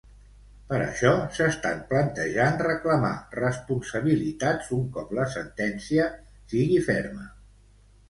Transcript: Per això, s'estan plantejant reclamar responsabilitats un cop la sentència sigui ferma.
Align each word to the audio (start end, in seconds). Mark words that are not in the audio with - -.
Per 0.69 0.77
això, 0.85 1.11
s'estan 1.35 1.83
plantejant 1.91 2.57
reclamar 2.69 3.13
responsabilitats 3.41 4.75
un 4.81 4.91
cop 4.99 5.15
la 5.21 5.29
sentència 5.39 6.13
sigui 6.35 6.85
ferma. 6.93 7.33